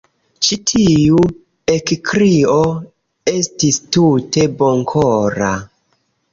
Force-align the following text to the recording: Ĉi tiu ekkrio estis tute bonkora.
Ĉi 0.45 0.55
tiu 0.69 1.19
ekkrio 1.73 2.57
estis 3.35 3.81
tute 3.99 4.49
bonkora. 4.65 5.55